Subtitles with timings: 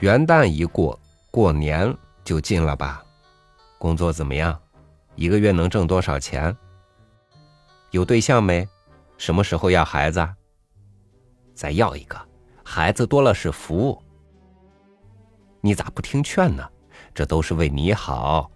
[0.00, 0.98] 元旦一过，
[1.30, 3.04] 过年就近了吧？
[3.78, 4.58] 工作怎么样？
[5.14, 6.54] 一个月能挣多少钱？
[7.92, 8.68] 有对象没？
[9.16, 10.28] 什么时候要孩子？
[11.54, 12.20] 再要一个，
[12.64, 13.96] 孩子多了是福。
[15.60, 16.68] 你咋不听劝呢？
[17.14, 18.50] 这都是为你好。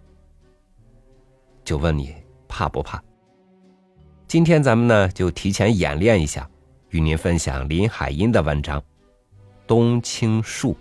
[1.63, 2.13] 就问你
[2.49, 3.01] 怕不怕？
[4.27, 6.47] 今天咱们呢就提前演练一下，
[6.89, 8.79] 与您分享林海音的文章
[9.65, 10.73] 《冬青树》。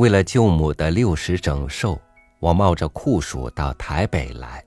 [0.00, 2.00] 为了舅母的六十整寿，
[2.38, 4.64] 我冒着酷暑到台北来。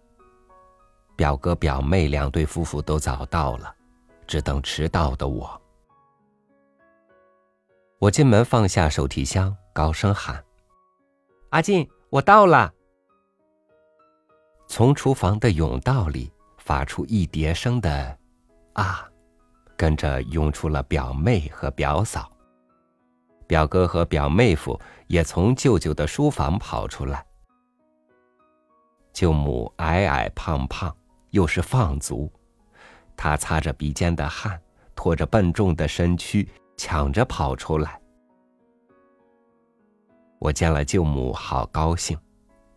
[1.16, 3.74] 表哥表妹两对夫妇都早到了，
[4.28, 5.60] 只等迟到的我。
[7.98, 10.40] 我进门放下手提箱，高声喊
[11.50, 12.72] ：“阿进，我到了！”
[14.70, 18.20] 从厨房的甬道里发出一叠声的
[18.74, 19.10] “啊”，
[19.76, 22.32] 跟着涌出了表妹和表嫂。
[23.54, 27.24] 表哥和表妹夫也从舅舅的书房跑出来。
[29.14, 30.92] 舅母矮矮胖胖，
[31.30, 32.34] 又是放足，
[33.16, 34.60] 她擦着鼻尖的汗，
[34.96, 38.02] 拖着笨重的身躯，抢着跑出来。
[40.40, 42.18] 我见了舅母，好高兴，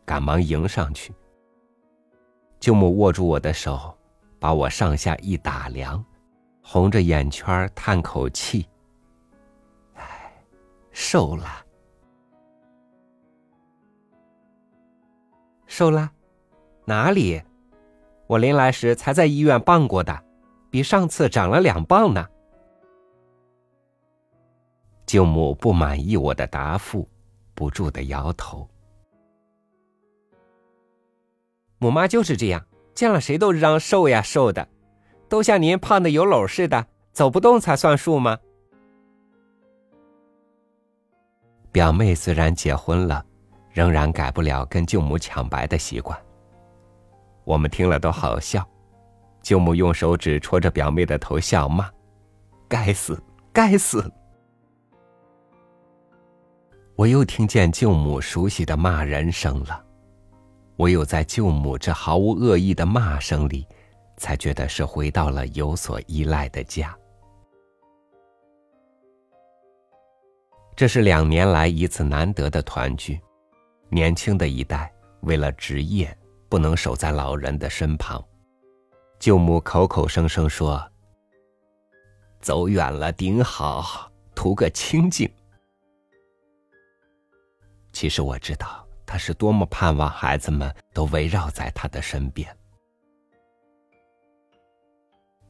[0.05, 1.11] 赶忙迎上去。
[2.61, 3.97] 舅母握住我的手，
[4.39, 6.05] 把我上下一打量，
[6.63, 8.69] 红着眼圈叹口气。
[10.99, 11.45] 瘦了，
[15.67, 16.11] 瘦了，
[16.87, 17.43] 哪里？
[18.27, 20.25] 我临来时才在医院磅过的，
[20.71, 22.27] 比上次长了两磅呢。
[25.05, 27.07] 舅母不满意我的答复，
[27.55, 28.67] 不住的摇头。
[31.77, 34.67] 母妈就是这样，见了谁都嚷瘦呀瘦的，
[35.29, 38.39] 都像您胖的有篓似的，走不动才算数吗？
[41.77, 43.23] 表妹虽然结婚了，
[43.71, 46.19] 仍然改不了跟舅母抢白的习惯。
[47.45, 48.67] 我们听了都好笑，
[49.43, 51.91] 舅母用手指戳着表妹的头笑骂
[52.67, 53.23] ：“该死，
[53.53, 54.11] 该死！”
[56.97, 59.85] 我又听见舅母熟悉的骂人声了，
[60.79, 63.69] 唯有在舅母这毫无恶意的骂声里，
[64.17, 66.97] 才觉得是回到了有所依赖的家。
[70.77, 73.19] 这是两年来一次难得的团聚，
[73.89, 74.93] 年轻的一代
[75.23, 76.15] 为了职业
[76.51, 78.23] 不能守在老人的身旁，
[79.19, 80.87] 舅母口口声声说
[82.43, 85.27] ：“走远了顶好，图个清静。”
[87.91, 92.55] 其实我知道他是多么盼望孩子们都围绕在他的身边。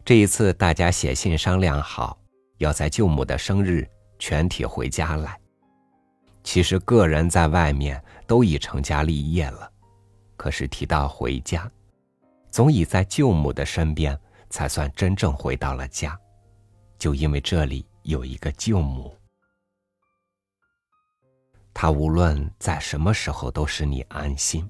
[0.05, 2.17] 这一次大家写信商量好，
[2.59, 3.85] 要在舅母的生日。
[4.19, 5.39] 全体回家来。
[6.43, 9.71] 其实个人在外面都已成家立业了，
[10.37, 11.71] 可是提到回家，
[12.51, 14.19] 总以在舅母的身边
[14.49, 16.19] 才算真正回到了家。
[16.99, 19.15] 就因为这里有一个舅母，
[21.75, 24.69] 她无论在什么时候都使你安心。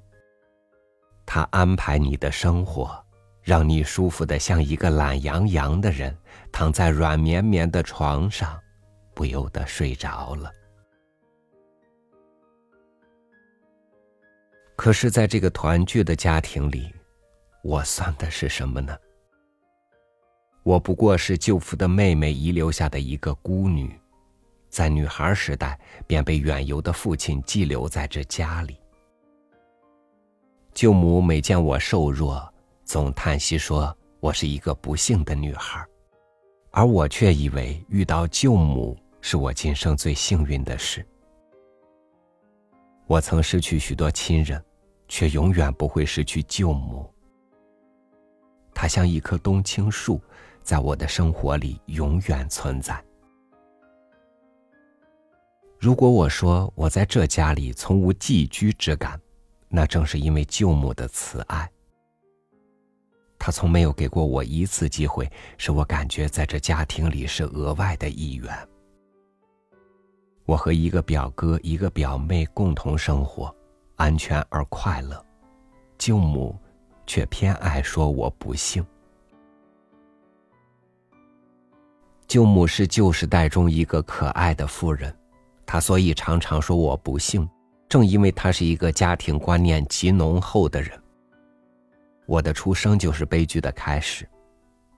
[1.27, 3.05] 她安排你的生活，
[3.43, 6.17] 让你舒服的像一个懒洋洋的人，
[6.51, 8.59] 躺在软绵绵的床上。
[9.17, 10.53] 不由得睡着了。
[14.77, 16.95] 可是，在这个团聚的家庭里，
[17.65, 18.95] 我算的是什么呢？
[20.63, 23.99] 我不过是舅父的妹妹遗留下的一个孤女，
[24.69, 28.79] 在女孩时代便被远游的父亲寄留在这家里。
[30.75, 32.53] 舅母每见我瘦弱，
[32.85, 35.83] 总叹息说我是一个不幸的女孩，
[36.71, 38.95] 而我却以为遇到舅母。
[39.29, 41.05] 是我今生最幸运的事。
[43.09, 44.65] 我曾失去许多亲人，
[45.09, 47.13] 却永远不会失去舅母。
[48.73, 50.21] 她像一棵冬青树，
[50.63, 53.05] 在我的生活里永远存在。
[55.77, 59.21] 如果我说我在这家里从无寄居之感，
[59.69, 61.69] 那正是因为舅母的慈爱。
[63.41, 65.29] 她从没有给过我一次机会，
[65.59, 68.57] 使我感觉在这家庭里是额外的一员。
[70.47, 73.55] 我和一个表哥、一个表妹共同生活，
[73.97, 75.21] 安全而快乐。
[75.99, 76.57] 舅母
[77.05, 78.87] 却偏爱说我不幸。
[82.29, 85.13] 舅母是旧时代中一个可爱的妇人，
[85.65, 87.49] 她所以常常说我不幸，
[87.89, 91.01] 正因为她是一个家庭观念极浓厚的人，
[92.25, 94.29] 我的出生就是悲剧的开始，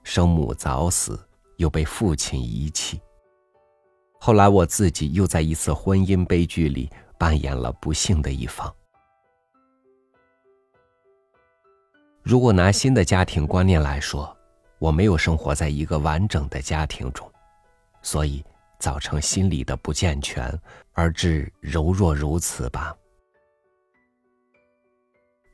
[0.03, 1.19] 生母早死，
[1.57, 3.01] 又被父亲遗弃。
[4.19, 8.73] 后来我自己又在一次婚姻悲剧里扮演了不幸的一方。
[12.23, 14.37] 如果拿新的家庭观念来说，
[14.79, 17.31] 我没有生活在一个完整的家庭中，
[18.03, 18.45] 所以
[18.79, 20.53] 造成心理的不健全，
[20.93, 22.95] 而致柔弱如此吧。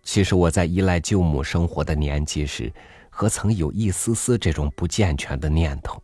[0.03, 2.73] 其实我在依赖舅母生活的年纪时，
[3.09, 6.03] 何曾有一丝丝这种不健全的念头？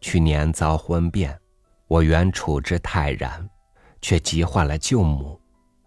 [0.00, 1.38] 去年遭婚变，
[1.86, 3.48] 我原处之泰然，
[4.00, 5.40] 却急坏了舅母。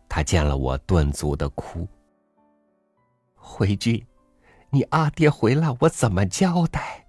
[0.09, 1.87] 她见了我，顿足的哭。
[3.35, 4.05] 回君，
[4.69, 7.07] 你阿爹回来，我怎么交代？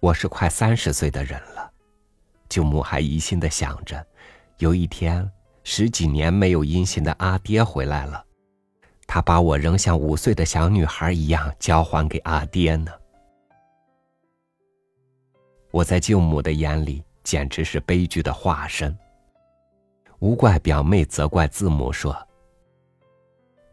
[0.00, 1.72] 我是快三十岁的人了。
[2.48, 4.06] 舅母还疑心的想着，
[4.58, 5.30] 有一天
[5.64, 8.24] 十几年没有音信的阿爹回来了，
[9.08, 12.92] 他把我仍像五岁的小女孩一样交还给阿爹呢。
[15.70, 18.96] 我在舅母的眼里简直是悲剧的化身。
[20.18, 22.14] 无怪表妹责怪字母说：“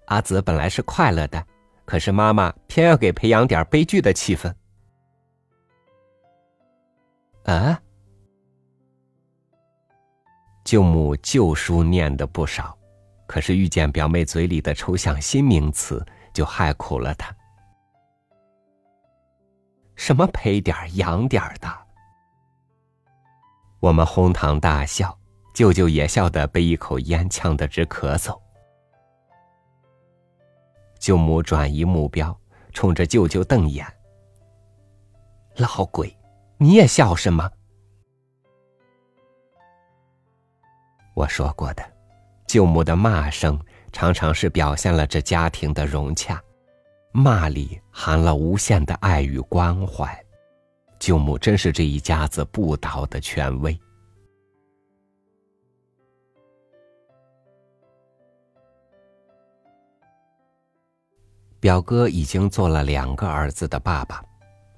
[0.07, 1.45] 阿泽本来是快乐的，
[1.83, 4.53] 可是妈妈偏要给培养点悲剧的气氛。”
[7.43, 7.81] 啊。
[10.63, 12.75] 舅母旧书念的不少，
[13.27, 17.35] 可是遇见表妹嘴里的抽象新名词，就害苦了她。
[19.95, 21.67] 什么赔点养点的？
[23.79, 25.17] 我们哄堂大笑，
[25.53, 28.39] 舅舅也笑得被一口烟呛得直咳嗽。
[30.99, 32.35] 舅母转移目标，
[32.73, 33.85] 冲着舅舅瞪眼
[35.57, 36.17] ：“老鬼，
[36.57, 37.49] 你也笑什么？”
[41.13, 41.94] 我说过的，
[42.47, 43.59] 舅母的骂声
[43.91, 46.41] 常常是表现了这家庭的融洽，
[47.11, 50.17] 骂里含了无限的爱与关怀。
[50.99, 53.77] 舅母真是这一家子不倒的权威。
[61.59, 64.23] 表哥已经做了两个儿子的爸爸，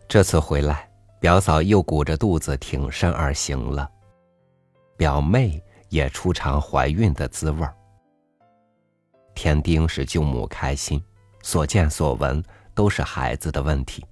[0.07, 3.89] 这次回来，表嫂又鼓着肚子挺身而行了，
[4.95, 5.61] 表妹。
[5.89, 7.73] 也初尝怀孕的滋味儿。
[9.33, 11.03] 添丁使舅母开心，
[11.43, 12.43] 所见所闻
[12.73, 14.03] 都是孩子的问题。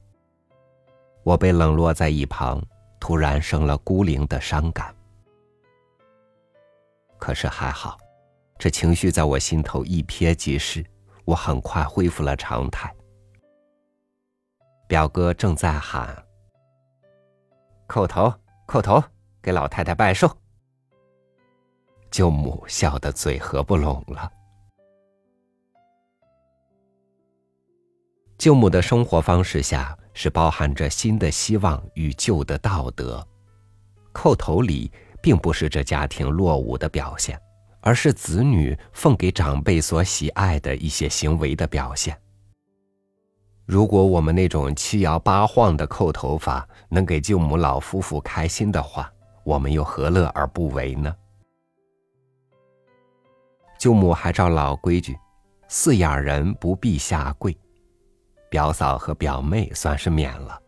[1.23, 2.61] 我被冷落在一旁，
[2.99, 4.93] 突然生了孤零的伤感。
[7.17, 7.97] 可是还好，
[8.59, 10.85] 这情绪在我心头一瞥即逝，
[11.23, 12.93] 我很快恢复了常态。
[14.87, 16.23] 表哥正在喊
[17.89, 18.31] ：“叩头，
[18.67, 19.03] 叩头，
[19.41, 20.29] 给老太太拜寿。”
[22.15, 24.31] 舅母笑得嘴合不拢了。
[28.37, 33.21] 舅母的生活方式下是包含着新的希望与旧的道德，
[34.13, 34.89] 叩头礼
[35.21, 37.37] 并不是这家庭落伍的表现，
[37.81, 42.17] 而是子女奉给长辈所喜爱的一些行为的表现。
[43.65, 49.11] 如果我们那种七摇八晃的叩头法能给舅母老夫妇开心的话，
[49.43, 51.13] 我们又何乐而不为呢？
[53.85, 55.15] 舅母还照老规矩，
[55.67, 57.55] 四眼人不必下跪，
[58.49, 60.59] 表嫂和表妹算是免了。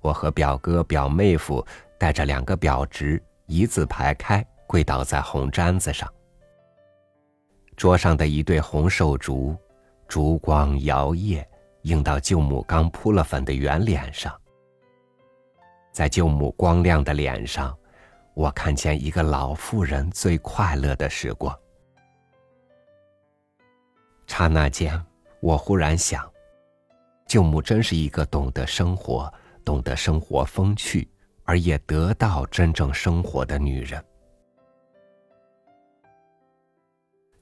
[0.00, 1.66] 我和表哥、表妹夫
[1.98, 6.08] 带着两个表侄一字排开，跪倒在红毡子上。
[7.76, 9.56] 桌上的一对红寿烛，
[10.06, 11.44] 烛光摇曳，
[11.82, 14.32] 映到舅母刚扑了粉的圆脸上。
[15.92, 17.76] 在舅母光亮的脸上，
[18.34, 21.52] 我看见一个老妇人最快乐的时光。
[24.38, 25.04] 刹那间，
[25.40, 26.24] 我忽然想，
[27.26, 29.28] 舅母真是一个懂得生活、
[29.64, 31.08] 懂得生活风趣，
[31.42, 34.00] 而也得到真正生活的女人。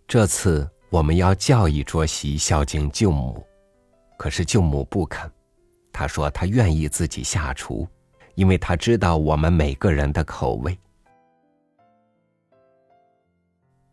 [0.09, 3.47] 这次我们要叫一桌席孝敬舅母，
[4.17, 5.31] 可是舅母不肯，
[5.93, 7.87] 她说她愿意自己下厨，
[8.37, 10.79] 因为她知道我们每个人的口味。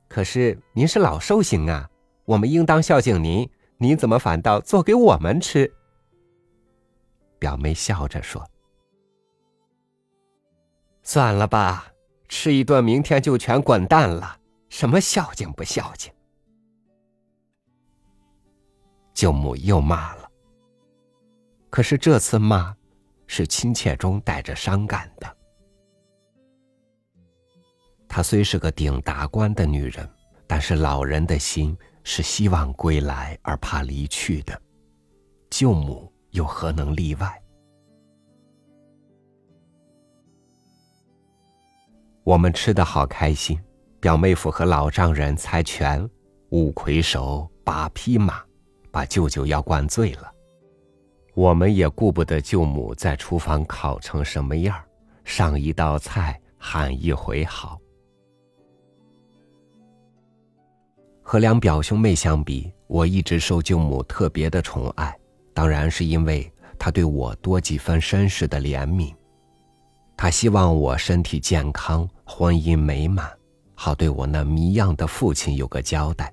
[0.07, 1.89] 可是您是老寿星啊！
[2.25, 5.71] 我们应当孝敬您，您怎么反倒做给我们吃？
[7.37, 8.49] 表妹笑着说
[11.03, 11.91] ：“算了吧，
[12.29, 14.39] 吃一顿，明天就全滚蛋了。
[14.69, 16.11] 什么孝敬不孝敬？”
[19.13, 20.29] 舅母又骂了，
[21.69, 22.75] 可是这次骂
[23.27, 25.37] 是亲切中带着伤感的。
[28.07, 30.09] 她虽是个顶达官的女人，
[30.47, 34.61] 但是老人的心是希望归来而怕离去的，
[35.49, 37.41] 舅母又何能例外？
[42.23, 43.59] 我们吃的好开心，
[43.99, 46.09] 表妹夫和老丈人猜拳，
[46.49, 48.41] 五魁首，八匹马，
[48.91, 50.31] 把舅舅要灌醉了。
[51.35, 54.79] 我们也顾不得舅母在厨房烤成什么样
[55.25, 57.79] 上一道菜喊一回好。
[61.23, 65.17] 和两表兄妹相比，我一直受舅母特别的宠爱，
[65.53, 69.11] 当然是因为她对我多几分绅士的怜悯。
[70.17, 73.27] 她希望我身体健康，婚姻美满，
[73.73, 76.31] 好对我那迷样的父亲有个交代。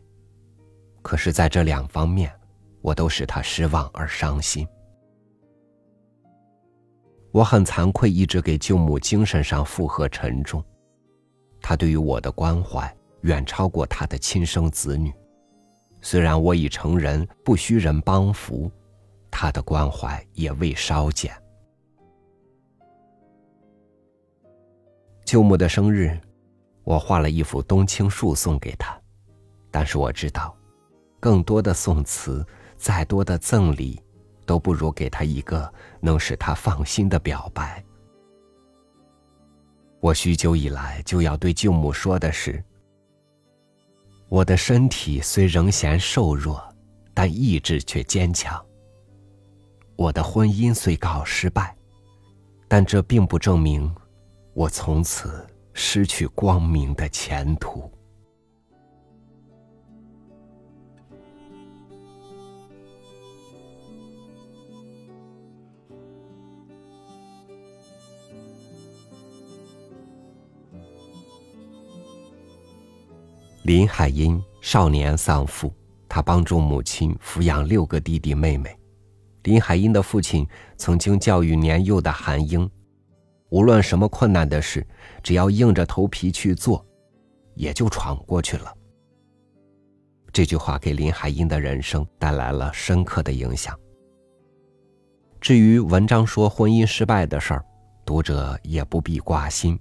[1.02, 2.30] 可是，在这两方面，
[2.82, 4.66] 我都使她失望而伤心。
[7.32, 10.62] 我很惭愧，一直给舅母精神上负荷沉重。
[11.62, 15.12] 她对于我的关怀远超过他的亲生子女。
[16.00, 18.70] 虽然我已成人，不需人帮扶，
[19.30, 21.32] 他的关怀也未稍减。
[25.24, 26.18] 舅母的生日，
[26.84, 28.98] 我画了一幅冬青树送给她，
[29.70, 30.56] 但是我知道，
[31.18, 32.44] 更多的宋词，
[32.76, 34.00] 再多的赠礼。
[34.46, 37.84] 都不如给他一个能使他放心的表白。
[40.00, 42.60] 我许久以来就要对舅母说的是：
[44.30, 46.62] 我的身体虽仍嫌瘦弱，
[47.12, 48.64] 但意志却坚强；
[49.96, 51.76] 我的婚姻虽告失败，
[52.68, 53.92] 但这并不证明
[54.54, 55.44] 我从此
[55.75, 57.90] 失去光明的前途。
[73.62, 75.71] 林海音少年丧父，
[76.09, 78.75] 他帮助母亲抚养六个弟弟妹妹。
[79.43, 80.47] 林海音的父亲
[80.79, 82.69] 曾经教育年幼的韩英，
[83.50, 84.87] 无论什么困难的事，
[85.23, 86.85] 只要硬着头皮去做，
[87.55, 88.75] 也就闯过去了。
[90.33, 93.79] 这句话给林海音的人生带来了深刻的影响。
[95.38, 97.64] 至于文章说婚姻失败的事儿，
[98.07, 99.79] 读者也不必挂心，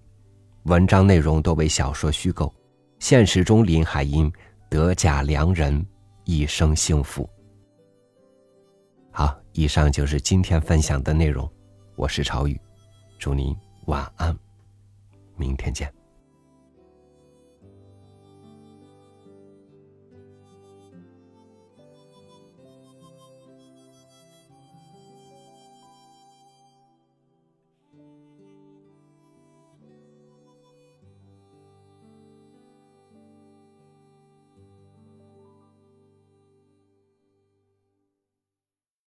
[0.64, 2.54] 文章内容多为小说虚构。
[3.00, 4.32] 现实中，林海音
[4.70, 5.84] 得嫁良人，
[6.26, 7.28] 一生幸福。
[9.10, 11.50] 好，以上就是今天分享的内容。
[11.96, 12.60] 我是朝雨，
[13.18, 14.38] 祝您晚安，
[15.38, 15.99] 明天见。